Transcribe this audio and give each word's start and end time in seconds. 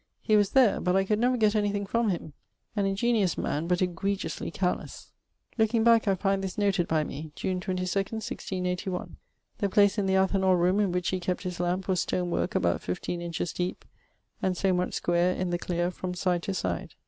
He 0.19 0.35
was 0.35 0.53
there, 0.53 0.81
but 0.81 0.95
I 0.95 1.03
could 1.03 1.19
never 1.19 1.37
get 1.37 1.53
anything 1.55 1.85
from 1.85 2.09
him: 2.09 2.33
an 2.75 2.85
ingeniose 2.87 3.37
man, 3.37 3.67
but 3.67 3.83
egregiously 3.83 4.49
carelesse. 4.49 5.11
Looking 5.59 5.83
back 5.83 6.07
I 6.07 6.15
find 6.15 6.43
this 6.43 6.57
noted 6.57 6.87
by 6.87 7.03
me 7.03 7.31
June 7.35 7.59
22, 7.59 7.81
1681; 7.83 9.17
the 9.59 9.69
place 9.69 9.99
in 9.99 10.07
the 10.07 10.15
Athanor 10.17 10.57
roome 10.57 10.79
in 10.79 10.91
which 10.91 11.09
he 11.09 11.19
kept 11.19 11.43
his 11.43 11.59
lampe 11.59 11.87
was 11.87 11.99
stone 11.99 12.31
work 12.31 12.55
about 12.55 12.81
15 12.81 13.21
inches 13.21 13.53
deep 13.53 13.85
and 14.41 14.57
so 14.57 14.73
much 14.73 14.95
square 14.95 15.35
in 15.35 15.51
the 15.51 15.59
clear 15.59 15.91
from 15.91 16.15
side 16.15 16.41
to 16.41 16.55
side. 16.55 16.95